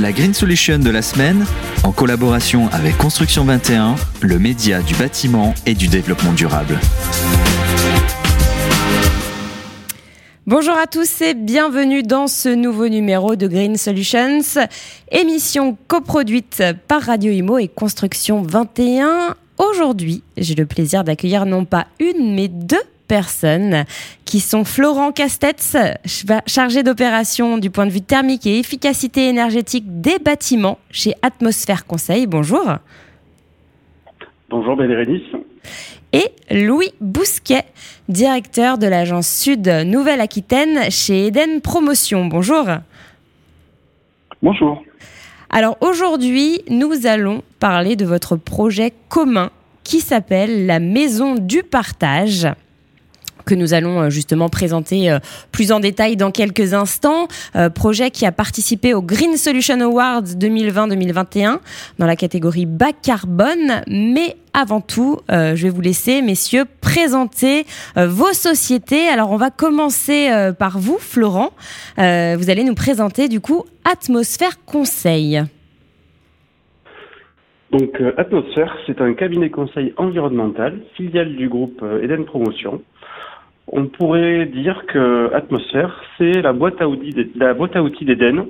La 0.00 0.10
Green 0.10 0.32
Solution 0.32 0.78
de 0.78 0.90
la 0.90 1.02
semaine, 1.02 1.44
en 1.84 1.92
collaboration 1.92 2.68
avec 2.72 2.96
Construction 2.96 3.44
21, 3.44 3.96
le 4.22 4.38
média 4.38 4.80
du 4.80 4.94
bâtiment 4.94 5.54
et 5.66 5.74
du 5.74 5.86
développement 5.86 6.32
durable. 6.32 6.78
Bonjour 10.46 10.74
à 10.74 10.86
tous 10.86 11.20
et 11.20 11.34
bienvenue 11.34 12.02
dans 12.02 12.26
ce 12.26 12.48
nouveau 12.48 12.88
numéro 12.88 13.36
de 13.36 13.46
Green 13.46 13.76
Solutions, 13.76 14.40
émission 15.10 15.76
coproduite 15.88 16.62
par 16.88 17.02
Radio 17.02 17.30
Imo 17.30 17.58
et 17.58 17.68
Construction 17.68 18.42
21. 18.42 19.36
Aujourd'hui, 19.58 20.22
j'ai 20.36 20.54
le 20.54 20.66
plaisir 20.66 21.04
d'accueillir 21.04 21.44
non 21.44 21.64
pas 21.64 21.86
une 22.00 22.34
mais 22.34 22.48
deux 22.48 22.82
personnes 23.12 23.84
qui 24.24 24.40
sont 24.40 24.64
Florent 24.64 25.12
Castetz, 25.12 25.76
chargé 26.46 26.82
d'opération 26.82 27.58
du 27.58 27.68
point 27.68 27.84
de 27.84 27.90
vue 27.90 28.00
thermique 28.00 28.46
et 28.46 28.58
efficacité 28.58 29.28
énergétique 29.28 30.00
des 30.00 30.18
bâtiments 30.18 30.78
chez 30.90 31.12
Atmosphère 31.20 31.84
Conseil. 31.84 32.26
Bonjour. 32.26 32.64
Bonjour 34.48 34.76
Bélérénice. 34.76 35.30
Et 36.14 36.30
Louis 36.50 36.94
Bousquet, 37.02 37.64
directeur 38.08 38.78
de 38.78 38.86
l'agence 38.86 39.28
Sud 39.28 39.68
Nouvelle-Aquitaine 39.68 40.90
chez 40.90 41.26
Eden 41.26 41.60
Promotion. 41.60 42.24
Bonjour. 42.24 42.64
Bonjour. 44.42 44.82
Alors 45.50 45.76
aujourd'hui, 45.82 46.62
nous 46.70 47.06
allons 47.06 47.42
parler 47.60 47.94
de 47.94 48.06
votre 48.06 48.36
projet 48.36 48.94
commun 49.10 49.50
qui 49.84 50.00
s'appelle 50.00 50.64
la 50.64 50.80
Maison 50.80 51.34
du 51.34 51.62
Partage 51.62 52.48
que 53.44 53.54
nous 53.54 53.74
allons 53.74 54.02
euh, 54.02 54.10
justement 54.10 54.48
présenter 54.48 55.10
euh, 55.10 55.18
plus 55.50 55.72
en 55.72 55.80
détail 55.80 56.16
dans 56.16 56.30
quelques 56.30 56.74
instants. 56.74 57.28
Euh, 57.56 57.70
projet 57.70 58.10
qui 58.10 58.26
a 58.26 58.32
participé 58.32 58.94
au 58.94 59.02
Green 59.02 59.36
Solution 59.36 59.80
Awards 59.80 60.22
2020-2021 60.22 61.58
dans 61.98 62.06
la 62.06 62.16
catégorie 62.16 62.66
bas 62.66 62.92
carbone. 62.92 63.82
Mais 63.86 64.36
avant 64.54 64.80
tout, 64.80 65.18
je 65.30 65.62
vais 65.62 65.70
vous 65.70 65.80
laisser, 65.80 66.20
messieurs, 66.20 66.64
présenter 66.82 67.64
vos 67.96 68.32
sociétés. 68.34 69.08
Alors, 69.08 69.30
on 69.30 69.36
va 69.36 69.50
commencer 69.50 70.30
par 70.58 70.78
vous, 70.78 70.98
Florent. 70.98 71.52
vous 71.96 72.02
allez 72.50 72.64
nous 72.64 72.74
présenter 72.74 73.28
du 73.28 73.40
coup 73.40 73.64
Atmosphère 73.90 74.62
Conseil. 74.66 75.42
Donc, 77.70 78.02
Atmosphère, 78.18 78.76
c'est 78.86 79.00
un 79.00 79.14
cabinet 79.14 79.48
conseil 79.48 79.94
environnemental, 79.96 80.80
filiale 80.96 81.34
du 81.34 81.48
groupe 81.48 81.82
Eden 82.02 82.26
Promotion. 82.26 82.82
On 83.72 83.86
pourrait 83.86 84.46
dire 84.46 84.84
que 84.86 85.32
Atmosphère, 85.34 86.02
c'est 86.18 86.42
la 86.42 86.52
boîte 86.52 86.80
à 86.80 86.88
outils, 86.88 87.14
la 87.36 87.54
boîte 87.54 87.74
à 87.74 87.82
outils 87.82 88.04
d'Eden 88.04 88.44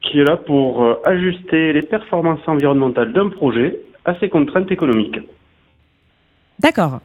qui 0.00 0.20
est 0.20 0.24
là 0.24 0.36
pour 0.36 0.84
euh, 0.84 0.94
ajuster 1.04 1.72
les 1.72 1.82
performances 1.82 2.46
environnementales 2.46 3.12
d'un 3.12 3.30
projet 3.30 3.80
à 4.04 4.18
ses 4.20 4.28
contraintes 4.28 4.70
économiques. 4.70 5.18
D'accord. 6.60 7.00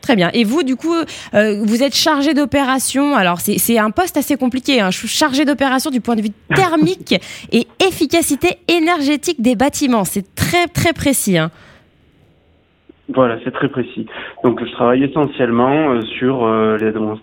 Très 0.00 0.16
bien. 0.16 0.30
Et 0.32 0.44
vous, 0.44 0.62
du 0.62 0.76
coup, 0.76 0.94
euh, 0.94 1.62
vous 1.64 1.82
êtes 1.82 1.94
chargé 1.94 2.32
d'opération. 2.32 3.14
Alors, 3.14 3.40
c'est 3.40 3.78
un 3.78 3.90
poste 3.90 4.16
assez 4.16 4.36
compliqué. 4.36 4.80
Hein. 4.80 4.90
Chargé 4.90 5.44
d'opération 5.44 5.90
du 5.90 6.00
point 6.00 6.16
de 6.16 6.22
vue 6.22 6.30
thermique 6.54 7.14
et 7.52 7.66
efficacité 7.86 8.56
énergétique 8.68 9.42
des 9.42 9.54
bâtiments. 9.54 10.04
C'est 10.04 10.34
très, 10.34 10.66
très 10.66 10.92
précis. 10.92 11.36
Hein. 11.36 11.50
Voilà, 13.14 13.38
c'est 13.42 13.52
très 13.52 13.68
précis. 13.68 14.06
Donc 14.44 14.62
je 14.64 14.70
travaille 14.72 15.02
essentiellement 15.02 15.90
euh, 15.90 16.02
sur 16.18 16.44
euh, 16.44 16.76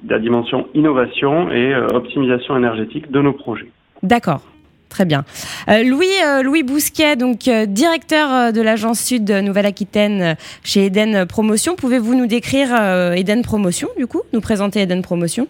la 0.10 0.20
dimension 0.20 0.68
innovation 0.74 1.52
et 1.52 1.74
euh, 1.74 1.88
optimisation 1.94 2.58
énergétique 2.58 3.12
de 3.12 3.22
nos 3.22 3.34
projets. 3.34 3.70
D'accord. 4.02 4.42
Très 4.90 5.04
bien. 5.04 5.26
Louis, 5.68 6.08
Louis 6.44 6.64
Bousquet, 6.64 7.18
donc 7.18 7.50
directeur 7.68 8.54
de 8.54 8.62
l'agence 8.62 9.02
Sud 9.02 9.30
Nouvelle-Aquitaine 9.30 10.38
chez 10.64 10.86
Eden 10.86 11.26
Promotion. 11.26 11.76
Pouvez-vous 11.76 12.16
nous 12.16 12.28
décrire 12.28 12.70
Eden 13.14 13.42
Promotion, 13.42 13.90
du 13.98 14.08
coup, 14.08 14.22
nous 14.32 14.40
présenter 14.40 14.84
Eden 14.84 15.02
Promotion? 15.02 15.48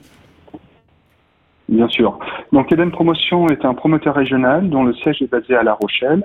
Bien 1.70 1.88
sûr. 1.90 2.18
Donc 2.54 2.72
Eden 2.72 2.90
Promotion 2.90 3.48
est 3.50 3.66
un 3.66 3.76
promoteur 3.76 4.16
régional 4.16 4.68
dont 4.68 4.84
le 4.84 4.94
siège 4.96 5.22
est 5.22 5.30
basé 5.30 5.56
à 5.56 5.62
La 5.62 5.74
Rochelle, 5.74 6.24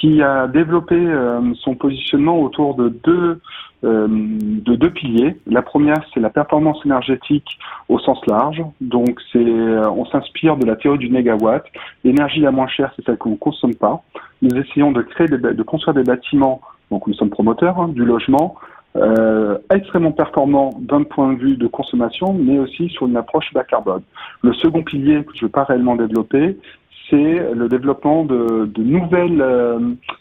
qui 0.00 0.22
a 0.22 0.46
développé 0.46 0.94
euh, 0.96 1.40
son 1.60 1.74
positionnement 1.74 2.40
autour 2.40 2.74
de 2.74 2.88
deux 2.88 3.40
euh, 3.84 4.08
de 4.08 4.74
deux 4.74 4.90
piliers. 4.90 5.36
La 5.46 5.62
première, 5.62 6.02
c'est 6.12 6.20
la 6.20 6.30
performance 6.30 6.80
énergétique 6.84 7.58
au 7.88 7.98
sens 7.98 8.18
large. 8.26 8.62
Donc, 8.80 9.20
c'est, 9.32 9.38
euh, 9.38 9.90
on 9.90 10.06
s'inspire 10.06 10.56
de 10.56 10.66
la 10.66 10.76
théorie 10.76 10.98
du 10.98 11.10
négawatt. 11.10 11.64
L'énergie 12.04 12.40
la 12.40 12.50
moins 12.50 12.66
chère, 12.66 12.92
c'est 12.96 13.04
celle 13.04 13.18
qu'on 13.18 13.30
ne 13.30 13.36
consomme 13.36 13.74
pas. 13.74 14.02
Nous 14.42 14.56
essayons 14.56 14.92
de 14.92 15.02
créer, 15.02 15.28
des, 15.28 15.38
de 15.38 15.62
construire 15.62 15.94
des 15.94 16.02
bâtiments. 16.04 16.60
Donc, 16.90 17.06
nous 17.06 17.14
sommes 17.14 17.30
promoteurs 17.30 17.78
hein, 17.78 17.88
du 17.88 18.04
logement 18.04 18.56
extrêmement 19.72 20.10
performant 20.10 20.70
d'un 20.80 21.04
point 21.04 21.32
de 21.32 21.38
vue 21.38 21.56
de 21.56 21.68
consommation, 21.68 22.34
mais 22.34 22.58
aussi 22.58 22.88
sur 22.88 23.06
une 23.06 23.16
approche 23.16 23.52
bas 23.54 23.62
carbone. 23.62 24.02
Le 24.42 24.52
second 24.52 24.82
pilier 24.82 25.22
que 25.22 25.30
je 25.32 25.44
ne 25.44 25.48
vais 25.48 25.52
pas 25.52 25.62
réellement 25.62 25.94
développer, 25.94 26.56
c'est 27.10 27.54
le 27.54 27.68
développement 27.68 28.24
de, 28.24 28.70
nouvelles 28.78 29.42
euh, 29.42 29.78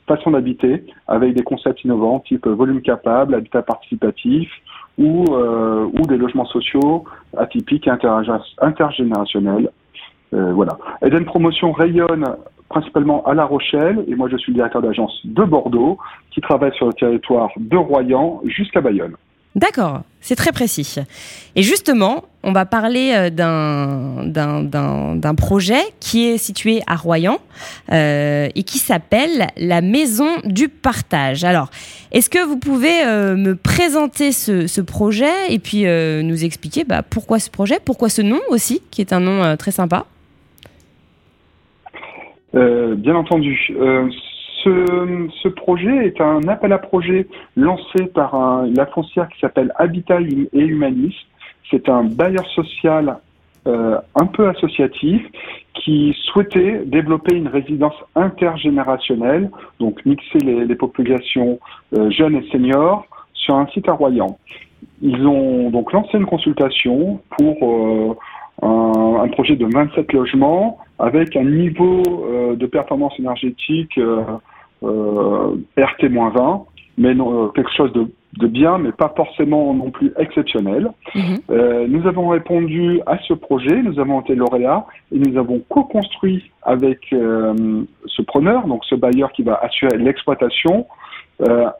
façons 0.07 0.31
d'habiter 0.31 0.83
avec 1.07 1.35
des 1.35 1.43
concepts 1.43 1.83
innovants 1.83 2.19
type 2.19 2.47
volume 2.47 2.81
capable, 2.81 3.35
habitat 3.35 3.61
participatif 3.61 4.49
ou, 4.97 5.23
euh, 5.31 5.87
des 6.07 6.17
logements 6.17 6.45
sociaux 6.45 7.05
atypiques 7.37 7.87
et 7.87 7.91
intergénérationnels. 8.61 9.69
Euh, 10.33 10.51
voilà. 10.53 10.77
Eden 11.03 11.25
Promotion 11.25 11.71
rayonne 11.71 12.25
principalement 12.69 13.23
à 13.25 13.33
La 13.33 13.45
Rochelle, 13.45 14.03
et 14.07 14.15
moi 14.15 14.27
je 14.29 14.37
suis 14.37 14.51
le 14.51 14.55
directeur 14.55 14.81
d'agence 14.81 15.19
de 15.25 15.43
Bordeaux, 15.43 15.97
qui 16.31 16.41
travaille 16.41 16.73
sur 16.75 16.87
le 16.87 16.93
territoire 16.93 17.49
de 17.57 17.77
Royan 17.77 18.41
jusqu'à 18.45 18.81
Bayonne. 18.81 19.15
D'accord, 19.55 20.03
c'est 20.21 20.35
très 20.35 20.51
précis. 20.51 20.95
Et 21.55 21.63
justement, 21.63 22.25
on 22.43 22.51
va 22.51 22.65
parler 22.65 23.13
euh, 23.15 23.29
d'un 24.29 25.35
projet 25.35 25.81
qui 25.99 26.27
est 26.27 26.37
situé 26.37 26.81
à 26.85 26.95
Royan 26.95 27.39
euh, 27.91 28.47
et 28.53 28.63
qui 28.63 28.77
s'appelle 28.77 29.47
la 29.57 29.81
Maison 29.81 30.29
du 30.45 30.69
Partage. 30.69 31.43
Alors, 31.43 31.71
est-ce 32.11 32.29
que 32.29 32.45
vous 32.45 32.57
pouvez 32.57 33.03
euh, 33.03 33.35
me 33.35 33.55
présenter 33.55 34.31
ce, 34.31 34.81
projet 34.81 35.33
et 35.49 35.57
puis 35.57 35.83
nous 35.83 36.45
expliquer 36.45 36.83
bah, 36.83 37.01
pourquoi 37.01 37.39
ce 37.39 37.49
projet, 37.49 37.79
pourquoi 37.83 38.09
ce 38.09 38.21
nom 38.21 38.39
aussi, 38.49 38.81
qui 38.91 39.01
est 39.01 39.13
un 39.13 39.19
nom 39.19 39.57
très 39.57 39.71
sympa? 39.71 40.05
Bien 42.53 43.15
entendu. 43.15 43.71
Ce, 44.63 45.47
projet 45.47 46.07
est 46.07 46.21
un 46.21 46.47
appel 46.47 46.73
à 46.73 46.77
projet 46.77 47.27
lancé 47.55 48.05
par 48.13 48.35
un, 48.35 48.69
la 48.75 48.85
foncière 48.87 49.27
qui 49.29 49.39
s'appelle 49.39 49.71
Habitat 49.77 50.19
et 50.21 50.59
Humanisme. 50.59 51.27
C'est 51.69 51.87
un 51.89 52.03
bailleur 52.03 52.45
social 52.47 53.17
euh, 53.67 53.97
un 54.15 54.25
peu 54.25 54.47
associatif 54.47 55.21
qui 55.73 56.15
souhaitait 56.25 56.83
développer 56.85 57.35
une 57.35 57.47
résidence 57.47 57.95
intergénérationnelle, 58.15 59.49
donc 59.79 60.03
mixer 60.05 60.39
les, 60.39 60.65
les 60.65 60.75
populations 60.75 61.59
euh, 61.97 62.09
jeunes 62.09 62.35
et 62.35 62.49
seniors 62.51 63.05
sur 63.33 63.55
un 63.55 63.67
site 63.67 63.87
à 63.89 63.93
Royan. 63.93 64.37
Ils 65.01 65.25
ont 65.25 65.69
donc 65.69 65.93
lancé 65.93 66.17
une 66.17 66.25
consultation 66.25 67.21
pour 67.37 67.57
euh, 67.63 68.17
un, 68.61 69.21
un, 69.23 69.27
projet 69.29 69.55
de 69.55 69.65
27 69.65 70.11
logements 70.13 70.79
avec 70.99 71.35
un 71.35 71.45
niveau 71.45 72.03
euh, 72.07 72.55
de 72.55 72.65
performance 72.65 73.13
énergétique 73.19 73.97
euh, 73.97 74.21
euh 74.83 75.55
RT-20, 75.77 76.65
mais 76.97 77.13
non, 77.13 77.45
euh, 77.45 77.47
quelque 77.49 77.71
chose 77.75 77.91
de, 77.93 78.07
de, 78.37 78.47
bien, 78.47 78.77
mais 78.77 78.91
pas 78.91 79.13
forcément 79.15 79.73
non 79.73 79.91
plus 79.91 80.11
exceptionnel. 80.17 80.89
Mhm. 81.15 81.87
nous 81.87 82.07
avons 82.07 82.27
répondu 82.29 83.01
à 83.05 83.17
ce 83.27 83.33
projet, 83.33 83.81
nous 83.81 83.99
avons 83.99 84.21
été 84.21 84.35
lauréats 84.35 84.85
et 85.13 85.19
nous 85.19 85.37
avons 85.37 85.61
co-construit 85.69 86.51
avec 86.63 86.99
ce 87.09 88.21
preneur, 88.21 88.67
donc 88.67 88.85
ce 88.85 88.95
bailleur 88.95 89.31
qui 89.31 89.43
va 89.43 89.59
assurer 89.63 89.97
l'exploitation, 89.97 90.85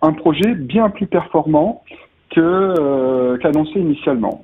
un 0.02 0.14
projet 0.14 0.56
bien 0.56 0.90
plus 0.90 1.08
performant 1.08 1.84
que 2.32 3.38
qu'annoncé 3.38 3.80
initialement. 3.80 4.44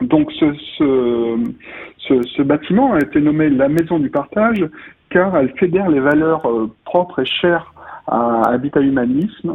Donc 0.00 0.32
ce, 0.32 0.46
ce, 0.78 2.22
ce, 2.36 2.42
bâtiment 2.42 2.94
a 2.94 2.98
été 2.98 3.20
nommé 3.20 3.50
la 3.50 3.68
maison 3.68 3.98
du 3.98 4.10
partage 4.10 4.64
car 5.10 5.36
elle 5.36 5.50
fédère 5.58 5.88
les 5.88 6.00
valeurs 6.00 6.46
euh, 6.48 6.70
propres 6.84 7.20
et 7.20 7.26
chères 7.26 7.72
à 8.06 8.42
Habitat 8.50 8.80
Humanisme 8.80 9.52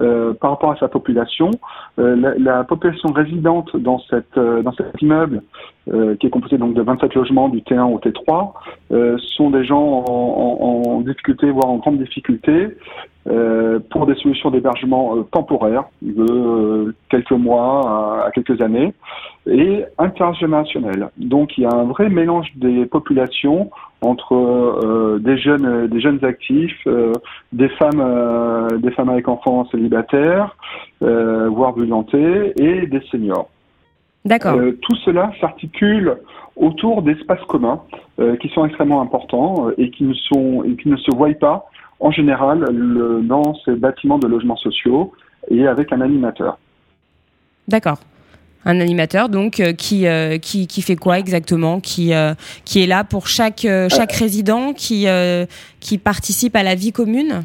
euh, 0.00 0.32
par 0.34 0.50
rapport 0.52 0.72
à 0.72 0.76
sa 0.76 0.88
population. 0.88 1.50
Euh, 1.98 2.34
la, 2.38 2.64
population 2.64 3.12
résidente 3.12 3.76
dans, 3.76 3.98
cette, 4.08 4.38
dans 4.38 4.72
cet 4.72 5.02
immeuble, 5.02 5.42
qui 6.20 6.26
est 6.26 6.30
composé 6.30 6.58
donc 6.58 6.74
de 6.74 6.82
27 6.82 7.14
logements 7.14 7.48
du 7.48 7.58
T1 7.60 7.92
au 7.92 7.98
T3, 7.98 8.52
sont 9.36 9.50
des 9.50 9.64
gens 9.64 10.04
en, 10.06 10.82
en, 10.86 11.00
difficulté, 11.00 11.50
voire 11.50 11.68
en 11.68 11.76
grande 11.76 11.98
difficulté, 11.98 12.68
pour 13.90 14.06
des 14.06 14.14
solutions 14.16 14.50
d'hébergement 14.50 15.22
temporaires, 15.30 15.84
de 16.02 16.94
quelques 17.10 17.32
mois 17.32 18.24
à, 18.26 18.30
quelques 18.32 18.60
années, 18.60 18.92
et 19.46 19.84
intergénérationnelles. 19.98 21.08
Donc 21.16 21.56
il 21.56 21.62
y 21.62 21.66
a 21.66 21.72
un 21.72 21.84
vrai 21.84 22.08
mélange 22.08 22.48
des 22.56 22.86
populations 22.86 23.70
entre 24.00 24.34
euh, 24.34 25.18
des 25.18 25.38
jeunes 25.38 25.66
euh, 25.66 25.88
des 25.88 26.00
jeunes 26.00 26.24
actifs, 26.24 26.86
euh, 26.86 27.12
des 27.52 27.68
femmes 27.70 28.78
des 28.78 28.90
femmes 28.92 29.08
avec 29.08 29.28
enfants 29.28 29.66
célibataires, 29.70 30.56
voire 31.00 31.72
violentés, 31.74 32.52
et 32.56 32.86
des 32.86 33.00
seniors. 33.10 33.48
D'accord. 34.24 34.58
tout 34.82 34.96
cela 35.04 35.32
s'articule 35.40 36.18
autour 36.56 37.02
d'espaces 37.02 37.44
communs 37.48 37.80
qui 38.40 38.48
sont 38.48 38.66
extrêmement 38.66 39.00
importants 39.00 39.70
et 39.78 39.90
qui 39.90 40.04
ne 40.04 40.12
sont 40.12 40.64
et 40.64 40.76
qui 40.76 40.88
ne 40.88 40.96
se 40.96 41.14
voient 41.14 41.32
pas 41.34 41.66
en 42.00 42.10
général 42.10 42.66
le, 42.70 43.22
dans 43.22 43.54
ces 43.64 43.74
bâtiments 43.76 44.18
de 44.18 44.26
logements 44.26 44.56
sociaux 44.56 45.12
et 45.50 45.66
avec 45.66 45.92
un 45.92 46.00
animateur. 46.00 46.58
D'accord 47.68 47.98
un 48.64 48.80
animateur 48.80 49.28
donc 49.28 49.60
euh, 49.60 49.72
qui, 49.72 50.06
euh, 50.06 50.38
qui, 50.38 50.66
qui 50.66 50.82
fait 50.82 50.96
quoi 50.96 51.18
exactement? 51.18 51.80
Qui 51.80 52.12
euh, 52.12 52.34
qui 52.64 52.82
est 52.82 52.86
là 52.86 53.04
pour 53.04 53.26
chaque 53.26 53.66
chaque 53.88 54.12
résident 54.12 54.72
qui 54.72 55.06
qui 55.80 55.98
participe 55.98 56.54
à 56.54 56.62
la 56.62 56.74
vie 56.74 56.92
commune? 56.92 57.44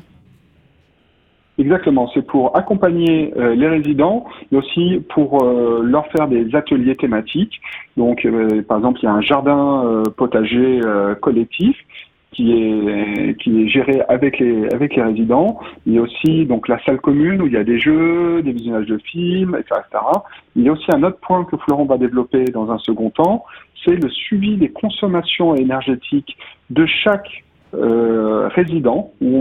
Exactement, 1.60 2.10
c'est 2.14 2.26
pour 2.26 2.58
accompagner 2.58 3.32
les 3.36 3.68
résidents, 3.68 4.26
mais 4.52 4.58
aussi 4.58 5.04
pour 5.10 5.38
leur 5.84 6.08
faire 6.08 6.28
des 6.28 6.56
ateliers 6.56 6.96
thématiques. 6.96 7.62
Donc, 7.96 8.28
par 8.68 8.78
exemple, 8.78 9.00
il 9.04 9.06
y 9.06 9.08
a 9.08 9.14
un 9.14 9.22
jardin 9.22 10.04
potager 10.18 10.80
collectif 11.22 11.78
qui 12.32 12.52
est 12.52 13.38
qui 13.40 13.64
est 13.64 13.68
géré 13.68 14.02
avec 14.10 14.40
les 14.40 14.68
avec 14.74 14.96
les 14.96 15.04
résidents. 15.04 15.60
Il 15.86 15.94
y 15.94 16.00
a 16.00 16.02
aussi 16.02 16.46
donc 16.46 16.68
la 16.68 16.84
salle 16.84 17.00
commune 17.00 17.42
où 17.44 17.48
il 17.48 17.54
y 17.54 17.58
a 17.58 17.64
des 17.64 17.80
jeux, 17.80 18.42
des 18.42 18.52
visionnages 18.52 18.88
de 18.88 18.98
films, 18.98 19.56
etc., 19.56 20.04
Il 20.56 20.64
y 20.64 20.70
a 20.70 20.72
aussi 20.72 20.88
un 20.92 21.04
autre 21.04 21.20
point 21.20 21.46
que 21.46 21.56
Florent 21.58 21.86
va 21.86 21.98
développer 21.98 22.46
dans 22.46 22.72
un 22.72 22.80
second 22.80 23.12
temps, 23.12 23.46
c'est 23.86 23.96
le 23.96 24.10
suivi 24.10 24.58
des 24.58 24.70
consommations 24.70 25.56
énergétiques 25.56 26.36
de 26.72 26.86
chaque 26.88 27.44
euh, 27.74 28.48
résident 28.50 29.12
où 29.22 29.38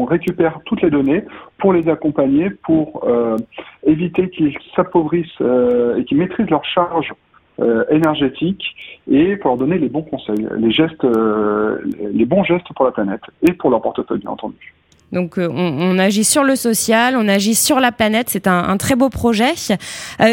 on, 0.00 0.04
récupère 0.04 0.60
toutes 0.64 0.82
les 0.82 0.90
données 0.90 1.24
pour 1.58 1.72
les 1.72 1.88
accompagner, 1.88 2.50
pour 2.50 3.04
euh, 3.04 3.36
éviter 3.84 4.30
qu'ils 4.30 4.56
s'appauvrissent 4.74 5.26
euh, 5.40 5.96
et 5.96 6.04
qu'ils 6.04 6.16
maîtrisent 6.16 6.50
leurs 6.50 6.64
charges 6.64 7.12
euh, 7.60 7.84
énergétique 7.90 8.64
et 9.10 9.36
pour 9.36 9.50
leur 9.50 9.58
donner 9.58 9.78
les 9.78 9.88
bons 9.88 10.02
conseils, 10.02 10.46
les 10.56 10.70
gestes, 10.70 11.04
euh, 11.04 11.78
les 12.12 12.24
bons 12.24 12.44
gestes 12.44 12.72
pour 12.74 12.84
la 12.84 12.92
planète 12.92 13.22
et 13.42 13.52
pour 13.52 13.70
leur 13.70 13.82
portefeuille, 13.82 14.20
bien 14.20 14.30
entendu. 14.30 14.74
Donc 15.12 15.38
euh, 15.38 15.48
on, 15.50 15.98
agit 15.98 16.24
sur 16.24 16.44
le 16.44 16.54
social, 16.54 17.16
on 17.16 17.28
agit 17.28 17.54
sur 17.54 17.80
la 17.80 17.92
planète, 17.92 18.28
c'est 18.28 18.46
un, 18.46 18.76
très 18.76 18.94
beau 18.94 19.08
projet. 19.08 19.52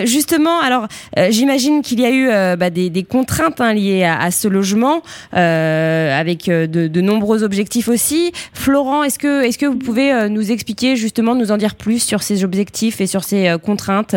justement, 0.04 0.60
alors 0.60 0.88
j'imagine 1.30 1.82
qu'il 1.82 2.02
y 2.02 2.06
a 2.06 2.12
eu 2.12 2.58
bah, 2.58 2.70
des, 2.70 3.04
contraintes 3.04 3.62
hein, 3.62 3.74
liées 3.74 4.04
à, 4.04 4.32
ce 4.32 4.48
logement, 4.48 5.02
avec 5.32 6.46
de, 6.48 7.02
nombreux 7.02 7.44
objectifs 7.44 7.88
aussi. 7.88 8.32
Florent, 8.54 9.04
est-ce 9.04 9.18
que, 9.20 9.44
est-ce 9.44 9.58
que 9.58 9.66
vous 9.66 9.78
pouvez 9.78 10.30
nous 10.30 10.52
expliquer 10.52 10.96
justement, 10.96 11.36
nous 11.36 11.52
en 11.52 11.58
dire 11.58 11.76
plus 11.76 12.04
sur 12.04 12.22
ces 12.22 12.44
objectifs 12.44 13.00
et 13.00 13.08
sur 13.08 13.24
ces 13.24 13.56
contraintes? 13.64 14.16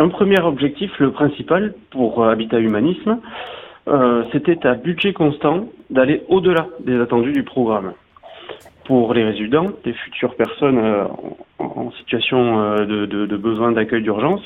Un 0.00 0.08
premier 0.08 0.40
objectif, 0.40 0.90
le 0.98 1.10
principal 1.10 1.74
pour 1.90 2.24
euh, 2.24 2.30
Habitat 2.30 2.58
Humanisme, 2.58 3.18
euh, 3.86 4.24
c'était 4.32 4.66
à 4.66 4.72
budget 4.72 5.12
constant 5.12 5.68
d'aller 5.90 6.22
au-delà 6.28 6.68
des 6.80 6.98
attendus 6.98 7.32
du 7.32 7.42
programme. 7.42 7.92
Pour 8.84 9.14
les 9.14 9.24
résidents, 9.24 9.68
les 9.84 9.92
futures 9.92 10.34
personnes 10.34 10.78
euh, 10.78 11.04
en, 11.58 11.90
situation 11.92 12.76
de, 12.84 13.36
besoin 13.36 13.72
d'accueil 13.72 14.02
d'urgence, 14.02 14.40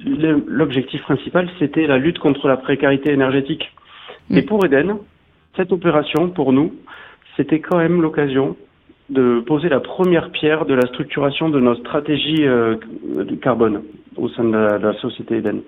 l'objectif 0.00 1.02
principal, 1.02 1.48
c'était 1.58 1.86
la 1.86 1.98
lutte 1.98 2.18
contre 2.18 2.48
la 2.48 2.56
précarité 2.56 3.12
énergétique. 3.12 3.70
Et 4.30 4.42
pour 4.42 4.64
Eden, 4.64 4.98
cette 5.56 5.72
opération, 5.72 6.30
pour 6.30 6.52
nous, 6.52 6.74
c'était 7.36 7.60
quand 7.60 7.78
même 7.78 8.02
l'occasion 8.02 8.56
de 9.08 9.40
poser 9.40 9.68
la 9.68 9.80
première 9.80 10.30
pierre 10.30 10.66
de 10.66 10.74
la 10.74 10.86
structuration 10.88 11.48
de 11.48 11.60
notre 11.60 11.80
stratégie 11.80 12.44
euh, 12.44 12.76
carbone 13.40 13.82
au 14.16 14.28
sein 14.28 14.44
de 14.44 14.52
la, 14.52 14.92
société 14.94 15.38
Eden. 15.38 15.62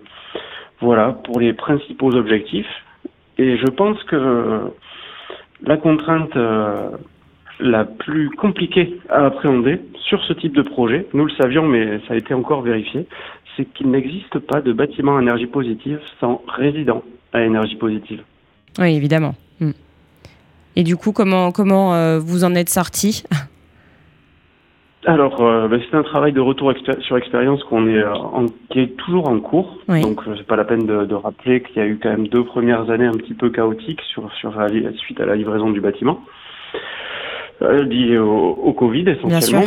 Voilà 0.80 1.12
pour 1.24 1.40
les 1.40 1.52
principaux 1.54 2.14
objectifs. 2.14 2.68
Et 3.38 3.56
je 3.56 3.70
pense 3.70 4.02
que 4.04 4.60
la 5.62 5.76
contrainte 5.76 6.36
euh, 6.36 6.90
la 7.60 7.84
plus 7.84 8.30
compliquée 8.30 8.98
à 9.08 9.26
appréhender 9.26 9.80
sur 10.08 10.22
ce 10.24 10.32
type 10.32 10.54
de 10.54 10.62
projet, 10.62 11.06
nous 11.14 11.24
le 11.24 11.32
savions, 11.32 11.66
mais 11.66 12.00
ça 12.08 12.14
a 12.14 12.16
été 12.16 12.34
encore 12.34 12.62
vérifié, 12.62 13.06
c'est 13.56 13.66
qu'il 13.66 13.90
n'existe 13.90 14.38
pas 14.38 14.60
de 14.60 14.72
bâtiment 14.72 15.16
à 15.16 15.22
énergie 15.22 15.46
positive 15.46 16.00
sans 16.18 16.42
résident 16.48 17.02
à 17.32 17.42
énergie 17.42 17.76
positive. 17.76 18.22
Oui, 18.78 18.94
évidemment. 18.94 19.34
Hmm. 19.60 19.72
Et 20.76 20.82
du 20.82 20.96
coup, 20.96 21.12
comment, 21.12 21.52
comment 21.52 21.94
euh, 21.94 22.18
vous 22.18 22.44
en 22.44 22.54
êtes 22.54 22.70
sorti? 22.70 23.22
Alors, 25.06 25.40
euh, 25.40 25.66
ben, 25.66 25.80
c'est 25.88 25.96
un 25.96 26.02
travail 26.02 26.32
de 26.32 26.40
retour 26.40 26.72
sur 27.00 27.16
expérience 27.16 27.64
qu'on 27.64 27.88
est 27.88 28.02
euh, 28.02 28.12
qui 28.68 28.80
est 28.80 28.96
toujours 28.98 29.28
en 29.28 29.40
cours. 29.40 29.78
Donc, 29.88 30.20
c'est 30.36 30.46
pas 30.46 30.56
la 30.56 30.64
peine 30.64 30.86
de, 30.86 31.14
rappeler 31.14 31.62
qu'il 31.62 31.76
y 31.76 31.80
a 31.80 31.86
eu 31.86 31.98
quand 32.02 32.10
même 32.10 32.28
deux 32.28 32.44
premières 32.44 32.90
années 32.90 33.06
un 33.06 33.16
petit 33.16 33.32
peu 33.32 33.48
chaotiques 33.50 34.02
sur 34.02 34.30
sur 34.34 34.54
la, 34.58 34.68
suite 34.98 35.20
à 35.20 35.24
la 35.24 35.36
livraison 35.36 35.70
du 35.70 35.80
bâtiment, 35.80 36.20
lié 37.62 38.18
au, 38.18 38.50
au, 38.62 38.72
Covid 38.74 39.08
essentiellement. 39.08 39.64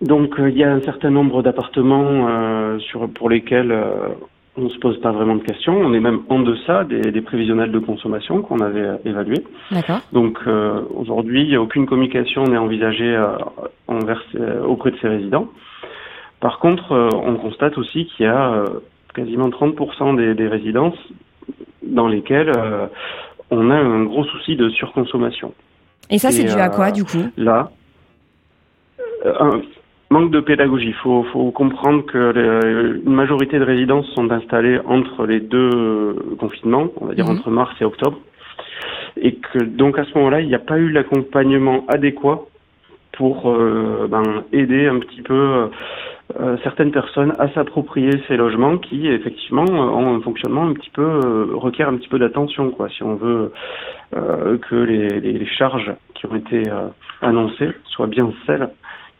donc, 0.00 0.34
il 0.38 0.56
y 0.56 0.62
a 0.62 0.72
un 0.72 0.80
certain 0.82 1.10
nombre 1.10 1.42
d'appartements 1.42 2.78
sur 2.78 3.08
pour 3.08 3.28
lesquels 3.28 3.76
on 4.56 4.62
ne 4.62 4.68
se 4.68 4.78
pose 4.78 5.00
pas 5.00 5.12
vraiment 5.12 5.36
de 5.36 5.42
questions. 5.42 5.74
On 5.74 5.94
est 5.94 6.00
même 6.00 6.22
en 6.28 6.40
deçà 6.40 6.84
des, 6.84 7.00
des 7.10 7.22
prévisionnels 7.22 7.72
de 7.72 7.78
consommation 7.78 8.42
qu'on 8.42 8.60
avait 8.60 8.80
euh, 8.80 8.96
évalués. 9.04 9.44
Donc 10.12 10.38
euh, 10.46 10.82
aujourd'hui, 10.94 11.56
aucune 11.56 11.86
communication 11.86 12.44
n'est 12.44 12.58
envisagée 12.58 13.16
euh, 13.16 13.36
envers, 13.88 14.22
auprès 14.66 14.90
de 14.90 14.98
ces 15.00 15.08
résidents. 15.08 15.48
Par 16.40 16.58
contre, 16.58 16.92
on 16.92 17.36
constate 17.36 17.78
aussi 17.78 18.06
qu'il 18.06 18.26
y 18.26 18.28
a 18.28 18.64
quasiment 19.14 19.48
30% 19.48 20.16
des, 20.16 20.34
des, 20.34 20.48
résidences 20.48 20.98
dans 21.84 22.08
lesquelles 22.08 22.50
on 23.52 23.70
a 23.70 23.76
un 23.76 24.02
gros 24.02 24.24
souci 24.24 24.56
de 24.56 24.68
surconsommation. 24.70 25.54
Et 26.10 26.18
ça, 26.18 26.32
c'est 26.32 26.42
dû 26.42 26.58
à 26.58 26.68
quoi, 26.68 26.90
du 26.90 27.04
coup? 27.04 27.22
Là, 27.36 27.70
Manque 30.12 30.30
de 30.30 30.40
pédagogie. 30.40 30.88
Il 30.88 30.94
faut, 30.94 31.22
faut, 31.32 31.50
comprendre 31.52 32.04
que 32.04 33.02
une 33.02 33.14
majorité 33.14 33.58
de 33.58 33.64
résidences 33.64 34.06
sont 34.14 34.30
installées 34.30 34.78
entre 34.84 35.24
les 35.24 35.40
deux 35.40 36.14
confinements, 36.38 36.88
on 37.00 37.06
va 37.06 37.14
dire 37.14 37.24
mhm. 37.24 37.38
entre 37.38 37.50
mars 37.50 37.74
et 37.80 37.84
octobre. 37.84 38.18
Et 39.16 39.36
que 39.36 39.64
donc 39.64 39.98
à 39.98 40.04
ce 40.04 40.12
moment-là, 40.18 40.42
il 40.42 40.48
n'y 40.48 40.54
a 40.54 40.58
pas 40.58 40.78
eu 40.78 40.90
l'accompagnement 40.90 41.86
adéquat 41.88 42.42
pour 43.12 43.50
euh, 43.50 44.06
ben, 44.08 44.44
aider 44.52 44.86
un 44.86 44.98
petit 44.98 45.22
peu 45.22 45.70
euh, 46.40 46.56
certaines 46.62 46.92
personnes 46.92 47.32
à 47.38 47.48
s'approprier 47.50 48.10
ces 48.26 48.36
logements 48.36 48.78
qui 48.78 49.06
effectivement 49.06 49.64
ont 49.64 50.16
un 50.16 50.20
fonctionnement 50.20 50.64
un 50.64 50.72
petit 50.72 50.90
peu 50.90 51.02
euh, 51.02 51.46
requiert 51.54 51.88
un 51.88 51.96
petit 51.96 52.08
peu 52.08 52.18
d'attention 52.18 52.70
quoi 52.70 52.88
si 52.88 53.02
on 53.02 53.16
veut 53.16 53.52
que 54.12 54.74
les, 54.74 55.20
les, 55.20 55.46
charges 55.46 55.90
qui 56.14 56.26
ont 56.26 56.34
été 56.34 56.62
annoncées 57.22 57.70
soient 57.86 58.06
bien 58.06 58.30
celles 58.46 58.68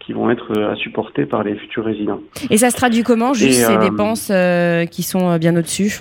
qui 0.04 0.12
vont 0.12 0.30
être 0.30 0.52
euh, 0.58 0.72
à 0.72 0.76
supporter 0.76 1.26
par 1.26 1.42
les 1.44 1.54
futurs 1.54 1.84
résidents. 1.84 2.20
Et 2.50 2.58
ça 2.58 2.70
se 2.70 2.76
traduit 2.76 3.02
comment, 3.02 3.34
juste 3.34 3.66
ces 3.66 3.76
euh, 3.76 3.78
dépenses 3.78 4.30
euh, 4.30 4.84
qui 4.86 5.02
sont 5.02 5.36
bien 5.38 5.56
au-dessus? 5.56 6.00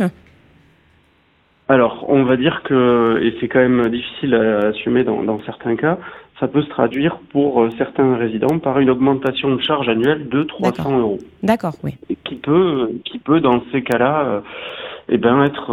Alors, 1.68 2.06
on 2.10 2.24
va 2.24 2.36
dire 2.36 2.64
que, 2.64 3.22
et 3.24 3.36
c'est 3.40 3.48
quand 3.48 3.60
même 3.60 3.90
difficile 3.90 4.36
à 4.36 4.68
assumer 4.68 5.04
dans, 5.04 5.24
dans, 5.24 5.40
certains 5.46 5.76
cas, 5.76 5.98
ça 6.40 6.48
peut 6.48 6.64
se 6.64 6.70
traduire 6.70 7.20
pour 7.32 7.66
certains 7.78 8.18
résidents 8.18 8.60
par 8.60 8.80
une 8.80 8.90
augmentation 8.90 9.56
de 9.56 9.62
charge 9.62 9.88
annuelle 9.88 10.28
de 10.28 10.44
300 10.44 11.00
euros. 11.00 11.20
D'accord, 11.44 11.76
oui. 11.84 11.98
qui 12.26 12.36
peut, 12.36 12.90
qui 13.06 13.20
peut 13.20 13.40
dans 13.40 13.64
ces 13.72 13.84
cas-là, 13.84 14.42
eh 15.08 15.18
ben, 15.18 15.44
être 15.44 15.72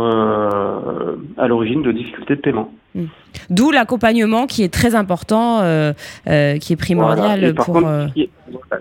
à 1.38 1.48
l'origine 1.48 1.82
de 1.82 1.90
difficultés 1.90 2.36
de 2.36 2.40
paiement. 2.42 2.70
Hmm. 2.94 3.04
D'où 3.50 3.70
l'accompagnement 3.70 4.46
qui 4.46 4.62
est 4.62 4.72
très 4.72 4.94
important, 4.94 5.60
euh, 5.60 5.92
euh, 6.26 6.56
qui 6.58 6.72
est 6.72 6.76
primordial 6.76 7.54
pour. 7.54 7.86
Euh, 7.86 8.06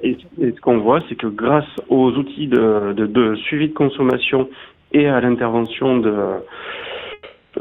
et, 0.02 0.18
ce 0.40 0.62
qu'on 0.62 0.78
voit, 0.78 1.02
c'est 1.10 1.16
que 1.16 1.28
grâce 1.28 1.66
aux 1.90 2.12
outils 2.12 2.48
de, 2.48 3.36
suivi 3.44 3.70
de 3.70 3.74
consommation 3.74 4.50
et 4.94 5.08
à 5.08 5.20
l'intervention 5.20 5.98
de, 5.98 6.14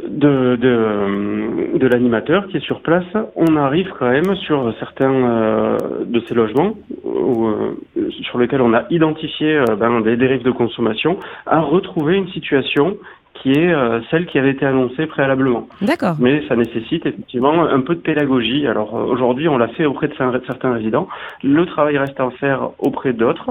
de, 0.08 0.56
de, 0.56 1.78
de 1.78 1.86
l'animateur 1.86 2.46
qui 2.48 2.56
est 2.56 2.64
sur 2.64 2.80
place, 2.80 3.04
on 3.34 3.56
arrive 3.56 3.92
quand 3.98 4.10
même 4.10 4.34
sur 4.36 4.72
certains 4.78 5.12
euh, 5.12 5.76
de 6.06 6.20
ces 6.26 6.34
logements 6.34 6.74
où, 7.04 7.46
euh, 7.46 7.76
sur 8.22 8.38
lesquels 8.38 8.62
on 8.62 8.74
a 8.74 8.84
identifié 8.90 9.56
euh, 9.56 9.76
ben, 9.76 10.00
des 10.00 10.16
dérives 10.16 10.42
de 10.42 10.50
consommation 10.50 11.18
à 11.46 11.60
retrouver 11.60 12.16
une 12.16 12.28
situation 12.28 12.96
qui 13.34 13.50
est 13.50 13.72
euh, 13.72 14.00
celle 14.10 14.26
qui 14.26 14.38
avait 14.38 14.50
été 14.50 14.64
annoncée 14.64 15.06
préalablement. 15.06 15.68
D'accord. 15.82 16.16
Mais 16.18 16.42
ça 16.48 16.56
nécessite 16.56 17.06
effectivement 17.06 17.64
un 17.64 17.80
peu 17.80 17.94
de 17.94 18.00
pédagogie. 18.00 18.66
Alors 18.66 18.96
euh, 18.96 19.04
aujourd'hui, 19.04 19.48
on 19.48 19.58
l'a 19.58 19.68
fait 19.68 19.86
auprès 19.86 20.08
de 20.08 20.14
certains 20.46 20.72
résidents. 20.72 21.08
Le 21.42 21.64
travail 21.66 21.98
reste 21.98 22.18
à 22.18 22.30
faire 22.30 22.70
auprès 22.78 23.12
d'autres, 23.12 23.50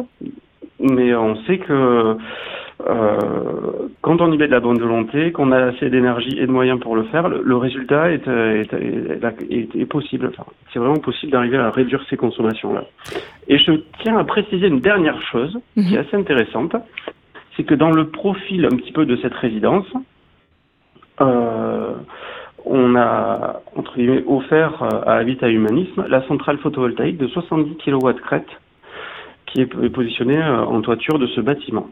mais 0.79 1.15
on 1.15 1.35
sait 1.43 1.59
que 1.59 2.17
euh, 2.87 3.87
quand 4.17 4.25
on 4.25 4.31
y 4.31 4.37
met 4.37 4.47
de 4.47 4.51
la 4.51 4.59
bonne 4.59 4.79
volonté, 4.79 5.31
qu'on 5.31 5.51
a 5.51 5.57
assez 5.57 5.89
d'énergie 5.89 6.37
et 6.39 6.47
de 6.47 6.51
moyens 6.51 6.79
pour 6.79 6.95
le 6.95 7.03
faire, 7.03 7.27
le, 7.27 7.41
le 7.43 7.57
résultat 7.57 8.11
est, 8.11 8.27
est, 8.27 8.73
est, 9.49 9.75
est 9.75 9.85
possible. 9.85 10.29
Enfin, 10.31 10.49
c'est 10.71 10.79
vraiment 10.79 10.95
possible 10.95 11.31
d'arriver 11.31 11.57
à 11.57 11.69
réduire 11.69 12.03
ces 12.09 12.15
consommations-là. 12.15 12.85
Et 13.47 13.57
je 13.57 13.71
tiens 14.03 14.17
à 14.17 14.23
préciser 14.23 14.67
une 14.67 14.79
dernière 14.79 15.21
chose 15.21 15.59
qui 15.73 15.95
est 15.95 15.97
assez 15.97 16.15
intéressante, 16.15 16.75
c'est 17.55 17.63
que 17.63 17.75
dans 17.75 17.91
le 17.91 18.07
profil 18.07 18.65
un 18.65 18.75
petit 18.75 18.91
peu 18.91 19.05
de 19.05 19.17
cette 19.17 19.33
résidence, 19.33 19.87
euh, 21.21 21.93
on 22.65 22.95
a 22.95 23.61
entre 23.75 23.95
guillemets 23.95 24.23
offert 24.27 24.81
à 24.81 25.15
Habitat 25.15 25.49
Humanisme 25.49 26.05
la 26.07 26.25
centrale 26.27 26.57
photovoltaïque 26.57 27.17
de 27.17 27.27
70 27.27 27.75
kW 27.77 28.13
crête 28.23 28.47
qui 29.47 29.61
est 29.61 29.89
positionnée 29.89 30.41
en 30.43 30.81
toiture 30.81 31.19
de 31.19 31.27
ce 31.27 31.39
bâtiment 31.39 31.87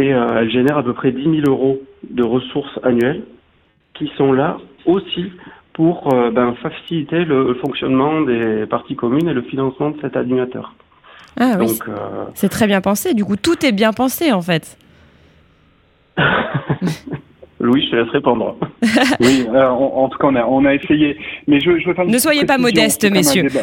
et 0.00 0.14
euh, 0.14 0.40
elle 0.40 0.50
génère 0.50 0.78
à 0.78 0.82
peu 0.82 0.94
près 0.94 1.12
10 1.12 1.22
000 1.22 1.34
euros 1.46 1.80
de 2.08 2.22
ressources 2.22 2.78
annuelles 2.82 3.22
qui 3.94 4.10
sont 4.16 4.32
là 4.32 4.56
aussi 4.86 5.30
pour 5.74 6.12
euh, 6.12 6.30
ben, 6.30 6.54
faciliter 6.62 7.24
le 7.24 7.54
fonctionnement 7.54 8.22
des 8.22 8.64
parties 8.68 8.96
communes 8.96 9.28
et 9.28 9.34
le 9.34 9.42
financement 9.42 9.90
de 9.90 10.00
cet 10.00 10.16
animateur. 10.16 10.74
Ah 11.38 11.56
oui, 11.58 11.78
euh... 11.88 12.24
c'est 12.34 12.48
très 12.48 12.66
bien 12.66 12.80
pensé. 12.80 13.14
Du 13.14 13.24
coup, 13.24 13.36
tout 13.36 13.64
est 13.64 13.72
bien 13.72 13.92
pensé 13.92 14.32
en 14.32 14.42
fait. 14.42 14.76
Louis, 17.60 17.84
je 17.84 17.90
te 17.90 17.96
laisse 17.96 18.08
répondre. 18.10 18.56
oui, 19.20 19.46
euh, 19.52 19.68
en, 19.68 20.04
en, 20.04 20.08
tout 20.08 20.18
cas, 20.18 20.28
on 20.28 20.34
a, 20.34 20.44
on 20.44 20.64
a 20.64 20.74
essayé. 20.74 21.18
Mais 21.46 21.60
je, 21.60 21.78
je 21.78 21.88
veux 21.88 21.94
faire 21.94 22.06
ne 22.06 22.18
soyez 22.18 22.46
pas 22.46 22.56
modeste, 22.56 23.08
messieurs. 23.10 23.48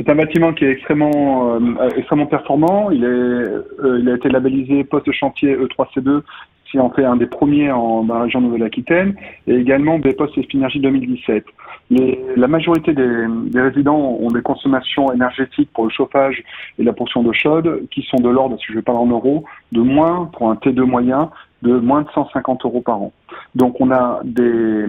C'est 0.00 0.08
un 0.08 0.14
bâtiment 0.14 0.54
qui 0.54 0.64
est 0.64 0.70
extrêmement, 0.70 1.56
euh, 1.56 1.88
extrêmement 1.94 2.24
performant. 2.24 2.90
Il, 2.90 3.04
est, 3.04 3.06
euh, 3.06 3.98
il 4.00 4.08
a 4.08 4.14
été 4.14 4.30
labellisé 4.30 4.82
poste-chantier 4.82 5.54
E3C2, 5.54 6.22
qui 6.64 6.78
en 6.78 6.88
fait 6.88 7.04
un 7.04 7.16
des 7.16 7.26
premiers 7.26 7.70
en, 7.70 8.04
dans 8.04 8.14
la 8.14 8.22
région 8.22 8.40
Nouvelle-Aquitaine, 8.40 9.14
et 9.46 9.56
également 9.56 9.98
des 9.98 10.14
postes 10.14 10.38
Espinergie 10.38 10.80
2017. 10.80 11.44
Les, 11.90 12.18
la 12.34 12.48
majorité 12.48 12.94
des, 12.94 13.26
des, 13.48 13.60
résidents 13.60 14.16
ont 14.18 14.28
des 14.28 14.40
consommations 14.40 15.12
énergétiques 15.12 15.68
pour 15.74 15.84
le 15.84 15.90
chauffage 15.90 16.42
et 16.78 16.82
la 16.82 16.94
portion 16.94 17.22
d'eau 17.22 17.34
chaude 17.34 17.86
qui 17.90 18.00
sont 18.02 18.22
de 18.22 18.30
l'ordre, 18.30 18.56
si 18.58 18.66
je 18.68 18.76
vais 18.76 18.82
parler 18.82 19.02
en 19.02 19.06
euros, 19.06 19.44
de 19.72 19.82
moins, 19.82 20.30
pour 20.32 20.50
un 20.50 20.54
T2 20.54 20.80
moyen, 20.80 21.30
de 21.60 21.76
moins 21.78 22.02
de 22.02 22.08
150 22.14 22.64
euros 22.64 22.80
par 22.80 23.02
an. 23.02 23.12
Donc 23.54 23.78
on 23.80 23.90
a 23.90 24.20
des, 24.24 24.84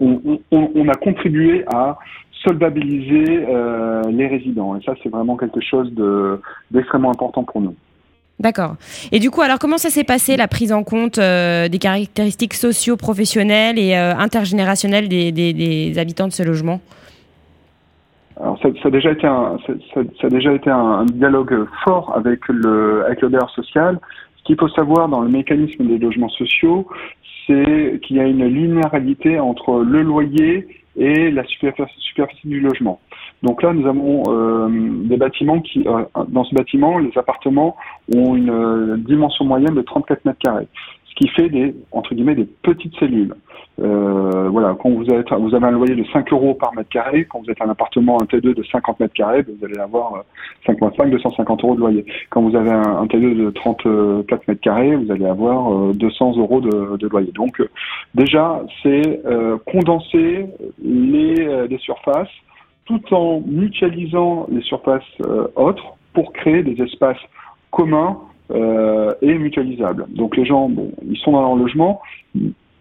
on, 0.00 0.38
on, 0.50 0.70
on 0.74 0.88
a 0.88 0.94
contribué 0.94 1.64
à 1.74 1.98
solvabiliser 2.44 3.46
euh, 3.48 4.02
les 4.10 4.26
résidents. 4.26 4.76
Et 4.76 4.84
ça, 4.84 4.94
c'est 5.02 5.08
vraiment 5.08 5.36
quelque 5.36 5.60
chose 5.60 5.92
d'extrêmement 6.70 7.10
important 7.10 7.42
pour 7.44 7.60
nous. 7.60 7.74
D'accord. 8.40 8.74
Et 9.12 9.20
du 9.20 9.30
coup, 9.30 9.42
alors 9.42 9.58
comment 9.58 9.78
ça 9.78 9.90
s'est 9.90 10.04
passé 10.04 10.36
la 10.36 10.48
prise 10.48 10.72
en 10.72 10.82
compte 10.82 11.18
euh, 11.18 11.68
des 11.68 11.78
caractéristiques 11.78 12.54
socio-professionnelles 12.54 13.78
et 13.78 13.96
euh, 13.96 14.12
intergénérationnelles 14.16 15.08
des, 15.08 15.30
des, 15.30 15.52
des, 15.52 15.98
habitants 15.98 16.26
de 16.26 16.32
ce 16.32 16.42
logement? 16.42 16.80
Alors 18.40 18.58
ça, 18.60 18.68
ça, 18.82 18.88
a 18.88 18.90
déjà 18.90 19.12
été 19.12 19.28
un, 19.28 19.56
ça, 19.64 19.72
ça, 20.20 20.26
a 20.26 20.30
déjà 20.30 20.52
été 20.52 20.68
un, 20.68 21.04
dialogue 21.04 21.66
fort 21.84 22.12
avec 22.16 22.48
le 22.48 23.04
avec 23.06 23.20
le 23.22 23.30
social. 23.54 24.00
Ce 24.38 24.42
qu'il 24.42 24.56
faut 24.58 24.68
savoir 24.68 25.08
dans 25.08 25.20
le 25.20 25.28
mécanisme 25.28 25.86
des 25.86 25.98
logements 25.98 26.28
sociaux, 26.30 26.88
c'est 27.46 28.00
qu'il 28.02 28.16
y 28.16 28.20
a 28.20 28.24
une 28.24 28.46
linéarité 28.46 29.38
entre 29.38 29.84
le 29.84 30.02
loyer 30.02 30.66
et 30.96 31.30
la 31.30 31.44
superficie 31.44 32.48
du 32.48 32.60
logement. 32.60 33.00
Donc 33.42 33.62
là, 33.62 33.72
nous 33.72 33.86
avons 33.86 34.22
euh, 34.28 34.68
des 35.04 35.16
bâtiments 35.16 35.60
qui, 35.60 35.86
euh, 35.86 36.04
dans 36.28 36.44
ce 36.44 36.54
bâtiment, 36.54 36.98
les 36.98 37.12
appartements 37.16 37.76
ont 38.14 38.34
une 38.34 38.50
euh, 38.50 38.96
dimension 38.96 39.44
moyenne 39.44 39.74
de 39.74 39.82
34 39.82 40.24
mètres 40.24 40.38
carrés, 40.38 40.68
ce 41.14 41.24
qui 41.24 41.28
fait 41.28 41.48
des, 41.48 41.74
entre 41.92 42.14
guillemets, 42.14 42.34
des 42.34 42.48
petites 42.62 42.94
cellules. 42.96 43.34
Euh, 43.80 44.48
voilà, 44.50 44.76
quand 44.80 44.90
vous 44.90 45.10
avez, 45.10 45.24
vous 45.38 45.54
avez 45.54 45.66
un 45.66 45.70
loyer 45.72 45.94
de 45.94 46.04
5 46.12 46.32
euros 46.32 46.54
par 46.54 46.74
mètre 46.74 46.88
carré, 46.90 47.24
quand 47.24 47.40
vous 47.40 47.50
êtes 47.50 47.60
un 47.60 47.68
appartement, 47.68 48.20
un 48.20 48.24
T2 48.24 48.54
de 48.54 48.62
50 48.62 49.00
mètres 49.00 49.14
carrés, 49.14 49.42
vous 49.42 49.64
allez 49.64 49.78
avoir 49.78 50.24
5,5, 50.66 51.10
250 51.10 51.64
euros 51.64 51.74
de 51.74 51.80
loyer. 51.80 52.06
Quand 52.30 52.42
vous 52.42 52.56
avez 52.56 52.70
un, 52.70 52.98
un 52.98 53.06
T2 53.06 53.36
de 53.36 53.50
34 53.50 54.48
mètres 54.48 54.60
carrés, 54.60 54.94
vous 54.94 55.10
allez 55.10 55.26
avoir 55.26 55.92
200 55.94 56.36
euros 56.36 56.60
de, 56.60 57.06
loyer. 57.08 57.32
Donc, 57.32 57.60
déjà, 58.14 58.62
c'est 58.82 59.20
condenser 59.66 60.46
les, 60.82 61.66
les 61.68 61.78
surfaces 61.78 62.28
tout 62.86 63.02
en 63.14 63.40
mutualisant 63.40 64.46
les 64.50 64.62
surfaces 64.62 65.02
euh, 65.26 65.46
autres 65.56 65.94
pour 66.12 66.32
créer 66.32 66.62
des 66.62 66.80
espaces 66.82 67.20
communs 67.70 68.20
euh, 68.50 69.14
et 69.22 69.34
mutualisables. 69.34 70.06
Donc 70.10 70.36
les 70.36 70.44
gens, 70.44 70.68
bon, 70.68 70.92
ils 71.08 71.18
sont 71.18 71.32
dans 71.32 71.42
leur 71.42 71.56
logement 71.56 72.00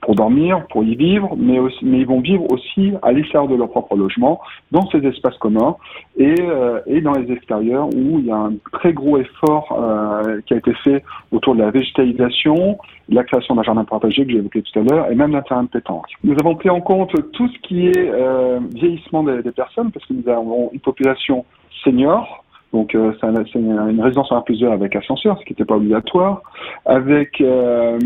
pour 0.04 0.16
dormir, 0.16 0.66
pour 0.70 0.84
y 0.84 0.96
vivre, 0.96 1.34
mais, 1.38 1.60
aussi, 1.60 1.80
mais 1.84 2.00
ils 2.00 2.06
vont 2.06 2.20
vivre 2.20 2.46
aussi 2.52 2.92
à 3.02 3.12
l'extérieur 3.12 3.50
de 3.50 3.56
leur 3.56 3.70
propre 3.70 3.96
logement, 3.96 4.42
dans 4.72 4.86
ces 4.90 5.00
espaces 5.06 5.38
communs 5.38 5.76
et, 6.18 6.36
euh, 6.42 6.80
et 6.86 7.02
dans 7.02 7.14
les 7.14 7.32
extérieurs 7.32 7.88
où 7.88 8.20
il 8.20 8.26
y 8.26 8.32
a 8.32 8.36
un 8.36 8.54
très 8.74 8.94
gros 8.94 9.18
effort 9.18 9.78
euh, 9.80 10.42
qui 10.46 10.54
a 10.54 10.58
été 10.58 10.74
fait 10.84 11.04
autour 11.32 11.56
de 11.56 11.62
la 11.62 11.72
végétalisation, 11.72 12.78
la 13.10 13.24
création 13.24 13.56
d'un 13.56 13.64
jardin 13.64 13.86
partagé 13.86 14.26
que 14.26 14.34
évoqué 14.34 14.62
tout 14.62 14.80
à 14.80 14.84
l'heure, 14.84 15.12
et 15.12 15.16
même 15.16 15.32
d'un 15.32 15.42
terrain 15.42 15.64
de 15.64 15.70
pétanque. 15.70 16.08
Nous 16.24 16.36
avons 16.40 16.56
pris 16.56 16.70
en 16.70 16.82
compte 16.82 17.12
tout 17.32 17.48
ce 17.48 17.60
qui 17.60 17.88
est 17.88 17.98
euh, 17.98 18.60
vieillissement 18.76 19.24
des 19.24 19.52
personnes, 19.52 19.92
parce 19.92 20.06
que 20.06 20.14
nous 20.14 20.28
avons 20.30 20.70
une 20.74 20.82
population 20.82 21.46
senior, 21.84 22.43
donc 22.74 22.96
euh, 22.96 23.14
c'est 23.22 23.60
une 23.60 24.02
résidence 24.02 24.32
en 24.32 24.42
plusieurs 24.42 24.74
avec 24.74 24.96
ascenseur, 24.96 25.38
ce 25.40 25.46
qui 25.46 25.54
n'était 25.54 25.64
pas 25.64 25.76
obligatoire, 25.76 26.42
avec 26.86 27.40
euh, 27.40 28.00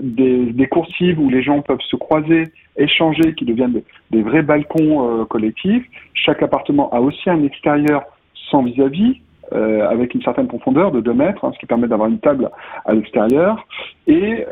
des, 0.00 0.66
coursives 0.70 1.20
où 1.20 1.28
les 1.28 1.42
gens 1.42 1.60
peuvent 1.60 1.80
se 1.90 1.96
croiser, 1.96 2.44
échanger, 2.76 3.34
qui 3.34 3.44
deviennent 3.44 3.82
des, 4.10 4.22
vrais 4.22 4.42
balcons 4.42 5.20
euh, 5.20 5.24
collectifs. 5.26 5.84
Chaque 6.14 6.42
appartement 6.42 6.90
a 6.90 7.00
aussi 7.00 7.28
un 7.28 7.44
extérieur 7.44 8.02
sans 8.50 8.62
vis-à-vis, 8.62 9.20
avec 9.50 10.14
une 10.14 10.20
certaine 10.20 10.46
profondeur 10.46 10.92
de 10.92 11.00
2 11.00 11.14
mètres, 11.14 11.42
hein, 11.42 11.52
ce 11.54 11.58
qui 11.58 11.64
permet 11.64 11.88
d'avoir 11.88 12.10
une 12.10 12.18
table 12.18 12.50
à 12.84 12.92
l'extérieur. 12.92 13.66
Et 14.06 14.44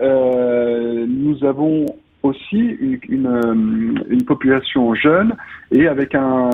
nous 1.06 1.44
avons 1.44 1.84
aussi 2.22 2.76
une, 3.08 4.22
population 4.26 4.94
jeune 4.94 5.34
et 5.70 5.86
avec 5.86 6.14
un, 6.14 6.50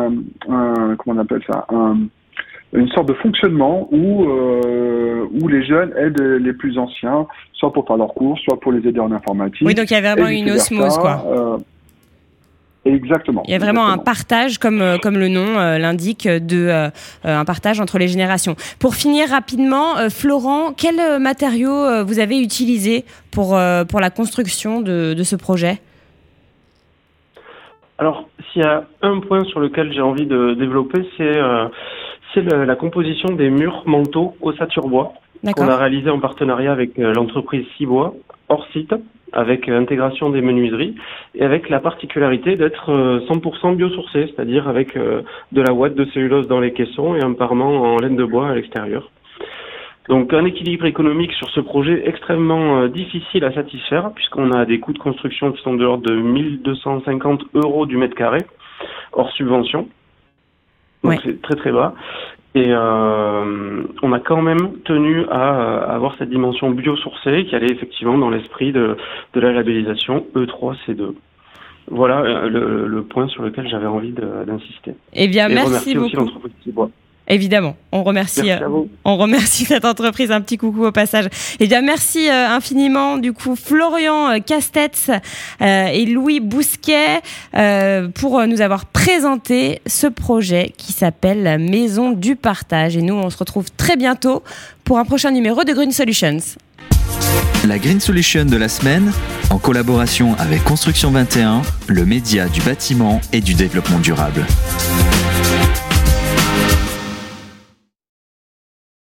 un 0.49 0.97
comment 0.97 1.17
on 1.17 1.19
appelle 1.19 1.43
ça, 1.49 1.67
un 1.69 1.99
une 2.73 2.89
sorte 2.89 3.09
de 3.09 3.15
fonctionnement 3.15 3.89
où, 3.93 4.25
euh, 4.25 5.27
où 5.41 5.49
les 5.49 5.65
jeunes 5.65 5.93
aident 5.97 6.39
les 6.41 6.53
plus 6.53 6.79
anciens, 6.79 7.27
soit 7.53 7.73
pour 7.73 7.87
faire 7.87 7.97
leurs 7.99 8.15
cours, 8.15 8.39
soit 8.39 8.59
pour 8.59 8.73
les 8.73 8.87
aider 8.89 9.01
en 9.01 9.13
informatique. 9.13 9.67
Oui, 9.67 9.75
donc 9.75 9.91
il 9.91 9.95
y 9.95 9.97
a 9.97 10.01
vraiment 10.01 10.29
une 10.29 10.51
osmose, 10.51 10.97
quoi. 10.97 11.25
Euh, 11.27 11.59
exactement. 12.87 13.43
Il 13.47 13.53
y 13.53 13.55
a 13.55 13.59
vraiment 13.59 13.83
exactement. 13.83 14.03
un 14.03 14.05
partage, 14.05 14.59
comme, 14.59 14.81
euh, 14.81 14.97
comme 14.97 15.19
le 15.19 15.29
nom 15.29 15.59
euh, 15.59 15.79
l'indique, 15.79 16.27
de 16.27 16.69
euh, 16.69 16.89
un 17.25 17.45
partage 17.45 17.79
entre 17.79 17.99
les 17.99 18.09
générations. 18.09 18.57
Pour 18.79 18.95
finir 18.95 19.29
rapidement, 19.29 19.99
euh, 19.99 20.09
Florent, 20.09 20.73
quels 20.73 21.21
matériaux 21.21 22.05
vous 22.05 22.19
avez 22.21 22.41
utilisés 22.41 23.05
pour, 23.31 23.59
pour 23.89 24.01
la 24.01 24.11
construction 24.11 24.81
de, 24.81 25.13
de 25.13 25.23
ce 25.23 25.37
projet? 25.37 25.81
Alors, 27.99 28.29
s'il 28.51 28.63
y 28.63 28.65
a 28.65 28.85
un 29.03 29.21
point 29.21 29.45
sur 29.45 29.61
lequel 29.61 29.93
j'ai 29.93 30.01
envie 30.01 30.27
de 30.27 30.55
développer, 30.55 31.07
c'est 31.17 31.37
euh, 31.37 31.67
c'est 32.35 32.43
la 32.43 32.77
composition 32.77 33.31
des 33.31 33.51
murs 33.51 33.83
manteaux 33.87 34.35
Ossature-Bois 34.41 35.13
qu'on 35.57 35.69
a 35.69 35.77
réalisé 35.77 36.09
en 36.09 36.21
partenariat 36.21 36.71
avec 36.71 36.97
euh, 37.01 37.13
l'entreprise 37.15 37.67
Cibois, 37.77 38.15
hors 38.49 38.65
site, 38.73 38.95
avec 39.33 39.69
euh, 39.69 39.81
intégration 39.81 40.31
des 40.31 40.41
menuiseries 40.41 40.95
et 41.35 41.43
avec 41.43 41.69
la 41.69 41.81
particularité 41.81 42.55
d'être 42.55 42.93
100% 43.29 43.75
biosourcé, 43.75 44.27
c'est-à-dire 44.27 44.69
avec 44.69 44.97
de 44.97 45.61
la 45.61 45.73
ouate 45.73 45.95
de 45.95 46.05
cellulose 46.07 46.47
dans 46.47 46.61
les 46.61 46.73
caissons 46.73 47.17
et 47.17 47.23
un 47.23 47.33
parement 47.33 47.83
en 47.83 47.97
laine 47.97 48.17
de 48.17 48.25
bois 48.25 48.51
à 48.51 48.55
l'extérieur. 48.55 49.11
Donc 50.09 50.35
un 50.35 50.45
équilibre 50.45 50.87
économique 50.87 51.33
sur 51.33 51.49
ce 51.51 51.61
projet 51.61 52.03
extrêmement 52.09 52.81
euh, 52.81 52.89
difficile 52.89 53.45
à 53.45 53.53
satisfaire 53.53 54.11
puisqu'on 54.15 54.51
a 54.51 54.65
des 54.65 54.81
coûts 54.81 54.93
de 54.93 54.99
construction 54.99 55.53
qui 55.53 55.63
sont 55.63 55.75
de 55.75 55.85
l'ordre 55.85 56.03
de 56.03 56.15
1250 56.15 57.45
euros 57.55 57.87
du 57.87 57.97
mètre 57.97 58.17
carré 58.17 58.41
hors 59.13 59.31
subvention. 59.33 59.89
Donc 61.03 61.13
ouais. 61.13 61.19
c'est 61.25 61.43
très 61.43 61.55
très 61.55 61.73
bas. 61.73 61.95
Et 62.55 62.67
euh, 62.69 63.83
on 64.03 64.13
a 64.13 64.21
quand 64.21 64.43
même 64.43 64.81
tenu 64.85 65.25
à, 65.31 65.85
avoir 65.95 66.17
cette 66.19 66.29
dimension 66.29 66.71
biosourcée 66.71 67.47
qui 67.47 67.57
allait 67.57 67.73
effectivement 67.73 68.19
dans 68.19 68.29
l'esprit 68.29 68.73
de, 68.73 68.97
de 69.33 69.41
la 69.41 69.53
labellisation 69.53 70.27
E3C2. 70.35 71.15
Voilà 71.89 72.21
euh, 72.21 72.87
le, 72.87 73.03
point 73.03 73.27
sur 73.29 73.43
lequel 73.43 73.69
j'avais 73.69 73.87
envie 73.87 74.13
d'insister. 74.13 74.95
Eh 75.15 75.29
bien, 75.29 75.49
merci 75.49 75.95
beaucoup. 75.95 76.31
Évidemment, 77.33 77.77
on 77.93 78.03
remercie, 78.03 78.51
euh, 78.51 78.59
on 79.07 79.17
remercie 79.17 79.65
cette 79.69 79.87
entreprise. 79.87 80.31
Un 80.31 80.43
petit 80.43 80.59
coucou 80.59 80.85
au 80.85 80.93
passage. 80.93 81.27
Et 81.27 81.31
eh 81.61 81.67
bien, 81.67 81.81
merci 81.81 82.29
euh, 82.29 82.49
infiniment 82.51 83.17
du 83.17 83.33
coup 83.33 83.57
Florian 83.57 84.33
euh, 84.33 84.39
Castetz 84.39 85.11
et 85.61 86.05
Louis 86.05 86.41
Bousquet 86.41 87.21
pour 88.15 88.47
nous 88.47 88.61
avoir 88.61 88.85
présenté 88.85 89.81
ce 89.87 90.07
projet 90.07 90.75
qui 90.77 90.93
s'appelle 90.93 91.43
la 91.43 91.57
Maison 91.57 92.13
du 92.13 92.37
Partage. 92.37 92.99
Et 92.99 93.03
nous, 93.03 93.15
on 93.15 93.31
se 93.31 93.39
retrouve 93.39 93.71
très 93.79 93.97
bientôt 93.97 94.43
pour 94.85 94.99
un 94.99 95.05
prochain 95.05 95.31
numéro 95.31 95.65
de 95.65 95.73
Green 95.73 95.93
Solutions. 95.93 96.39
La 97.67 97.79
Green 97.79 98.01
Solution 98.01 98.45
de 98.45 98.57
la 98.57 98.69
semaine, 98.69 99.11
en 99.51 99.59
collaboration 99.59 100.35
avec 100.39 100.65
Construction 100.65 101.11
21, 101.13 101.63
le 101.87 102.05
média 102.05 102.49
du 102.49 102.61
bâtiment 102.61 103.21
et 103.33 103.41
du 103.41 103.55
développement 103.55 104.01
durable. 104.01 104.45